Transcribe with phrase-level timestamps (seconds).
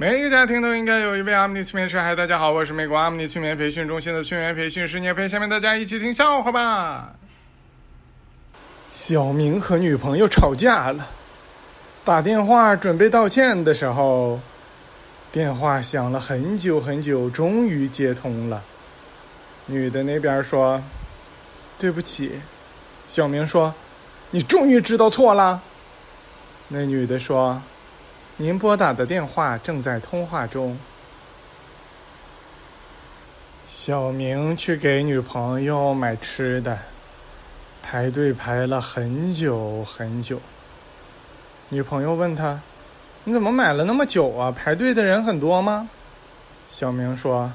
[0.00, 2.00] 每一个家庭都应该有一位阿姆尼催眠师。
[2.00, 5.26] 嗨，大家好，我是美国阿姆尼催眠培训中心的催眠培训师聂飞。
[5.26, 7.14] 下面大家一起听笑话吧。
[8.92, 11.04] 小明和女朋友吵架了，
[12.04, 14.38] 打电话准备道歉的时候，
[15.32, 18.62] 电话响了很久很久，终于接通了。
[19.66, 20.80] 女的那边说
[21.76, 22.38] ：“对不起。”
[23.08, 23.74] 小明说
[24.30, 25.60] ：“你终于知道错了。”
[26.70, 27.60] 那女的说。
[28.40, 30.78] 您拨打的电话正在通话中。
[33.66, 36.78] 小明去给女朋友买吃的，
[37.82, 40.40] 排队排了很久很久。
[41.68, 42.60] 女朋友问他
[43.24, 44.52] ：“你怎么买了那么久啊？
[44.52, 45.90] 排队的人很多吗？”
[46.70, 47.50] 小明说：“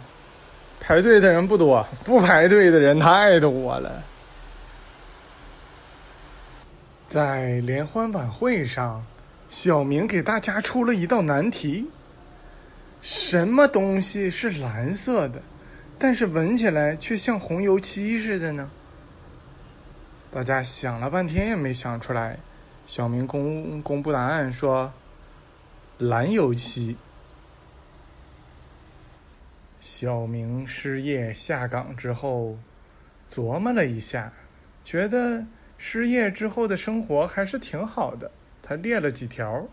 [0.81, 4.03] 排队的人不多，不排队的人太多了。”
[7.07, 9.02] 在联欢晚会上。
[9.53, 11.88] 小明给大家出了一道难题：
[13.02, 15.44] 什么东西是蓝色的，
[16.00, 18.72] 但是闻起来却像红油漆似的呢？
[20.31, 22.39] 大家想了半天也没想出来。
[22.88, 24.92] 小明公公布答案说
[25.99, 26.97] ：“蓝油漆。”
[29.80, 32.58] 小明失业下岗之后，
[33.31, 34.33] 琢磨了一下，
[34.83, 35.45] 觉得
[35.77, 38.31] 失业之后的生活还是挺好的。
[38.75, 39.67] 列了几条：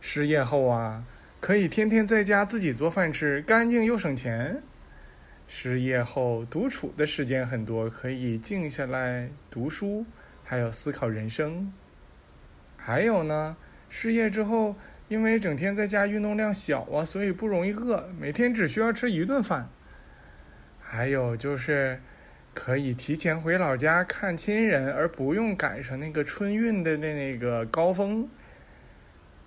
[0.00, 1.04] 失业后啊，
[1.40, 4.56] 可以天天在家自己做饭吃，干净又省钱；
[5.46, 10.04] 失业后独处的时间很多，可以静下来读书，
[10.44, 11.72] 还有思考人生。
[12.76, 13.56] 还有呢，
[13.88, 14.76] 失业之后，
[15.08, 19.68] 因为整天在家运动量小啊，所以不容易饿，每天只需要吃一顿饭。
[20.80, 22.00] 还有就是。
[22.58, 28.28] 可以提前回老家看亲人，而不用赶上那个春运的那那个高峰。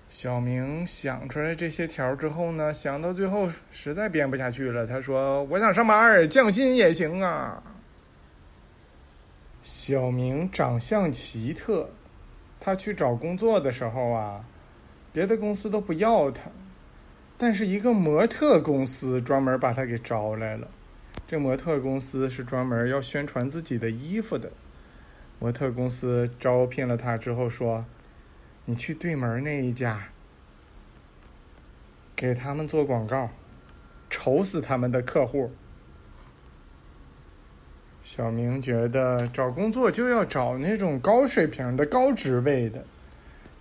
[0.07, 7.61] 小明想出来这些条之后呢，想到最后实在编不下去了，他说：“我想上班，降薪也行啊。”
[9.61, 11.89] 小明长相奇特，
[12.61, 14.41] 他去找工作的时候啊，
[15.11, 16.49] 别的公司都不要他，
[17.37, 20.65] 但是一个模特公司专门把他给招来了。
[21.31, 24.51] 这模特公司是专门要宣传自己的衣服的。
[25.39, 27.85] 模特公司招聘了他之后说
[28.67, 30.09] ：“你去对门那一家，
[32.17, 33.29] 给他们做广告，
[34.09, 35.53] 愁死他们的客户。”
[38.03, 42.83] 小明觉得找工作就要找那种高水平的、高职位的。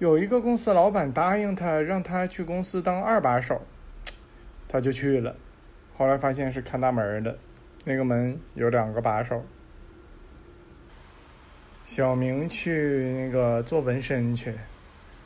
[0.00, 3.62] 有一个公司老板答应他，让他去公司当二把手，
[4.66, 5.36] 他就去了。
[5.96, 7.38] 后来发现是看大门的。
[7.84, 9.44] 那个门有两个把手。
[11.84, 14.54] 小明去那个做纹身去，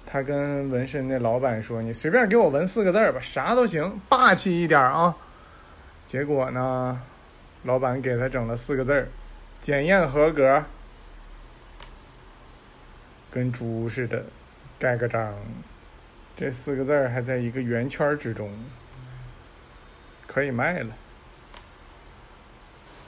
[0.07, 5.15] 他跟纹身的老板说：“你随便给我纹四个字吧，啥都行，霸气一点啊。”
[6.07, 7.03] 结果呢，
[7.65, 9.07] 老板给他整了四个字
[9.61, 10.65] 检验合格”，
[13.31, 14.25] 跟猪似的，
[14.79, 15.35] 盖个章。
[16.37, 18.51] 这四个字还在一个圆圈之中，
[20.27, 20.95] 可以卖了。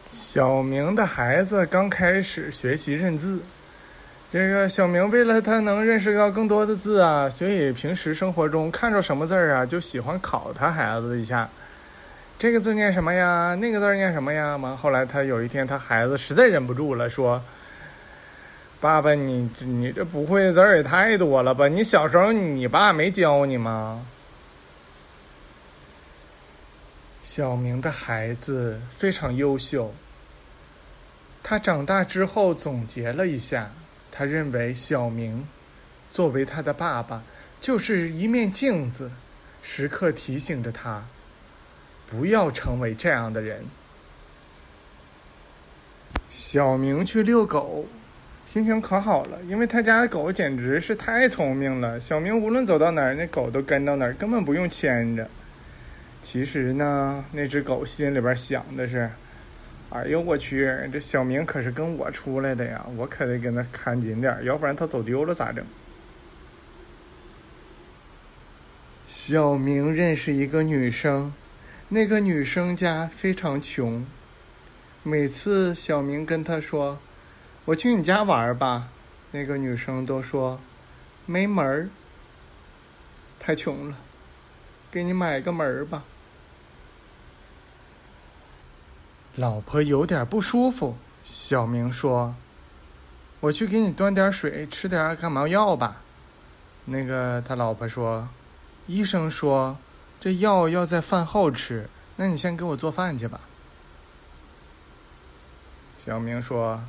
[0.09, 3.41] 小明的孩子刚开始学习认字，
[4.31, 11.49] 这个小明为了他能认识到更多的字啊，所以平时生活中看着什么字儿啊，就喜欢考他孩子一下。
[12.39, 13.56] 这个字念什么呀？
[13.61, 14.56] 那个字念什么呀？
[14.56, 17.43] 完，后来他有一天，他孩子实在忍不住了，说
[18.78, 21.66] ：“爸爸，你你这不会的字儿也太多了吧？
[21.66, 24.03] 你小时候你爸没教你吗？”
[27.28, 29.92] 小明的孩子非常优秀。
[31.42, 33.72] 他长大之后总结了一下，
[34.12, 35.44] 他认为小明
[36.12, 37.25] 作为他的爸爸，
[37.60, 39.10] 就是一面镜子，
[39.60, 41.04] 时刻提醒着他
[42.09, 43.65] 不要成为这样的人。
[46.31, 47.86] 小明去遛狗，
[48.47, 51.98] 心情可好了，因为他家的狗简直是太聪明了。
[51.98, 55.28] 小明无论走到哪儿，那狗都跟到哪儿，根本不用牵着。
[56.28, 59.09] 其实呢，那只狗心里边想的是
[59.91, 65.65] ：“哎呦我去，这小明可是跟我出来的呀，我可得跟他看紧点要不然他走丢了咋整？”
[69.07, 71.33] 小明认识一个女生，
[71.91, 74.05] 那个女生家非常穷。
[75.05, 76.99] 每次小明跟她说
[77.67, 78.89] ：“我去你家玩吧。”
[79.31, 80.61] 那个女生都说
[81.25, 81.89] ：“没门儿，
[83.39, 83.97] 太穷了，
[84.91, 86.03] 给你买个门儿吧。”
[89.36, 92.34] 老婆有点不舒服，小明说
[93.41, 95.98] ：“我去给你端点水，吃点感冒药吧。”
[96.86, 98.27] 那个他老婆说
[98.88, 99.77] ：“医生说
[100.18, 101.86] 这药要在饭后吃，
[102.16, 103.41] 那你先给我做饭去吧。”
[105.98, 106.80] 小明说：“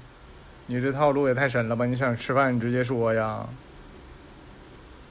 [0.67, 1.85] 你这套路也太深了吧！
[1.85, 3.45] 你想吃饭，你直接说呀。”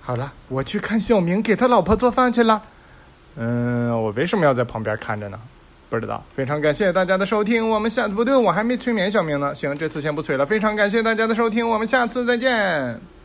[0.01, 2.63] 好了，我去看小明给他老婆做饭去了。
[3.35, 5.39] 嗯，我为什么要在旁边看着呢？
[5.89, 6.23] 不知道。
[6.35, 9.55] 非常感谢大家的收听，我们下不对，我还没催眠小明呢。
[9.55, 10.45] 行，这次先不催了。
[10.45, 13.16] 非常感谢大家的收听，我们下次再见。